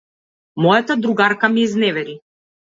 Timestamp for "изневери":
1.69-2.19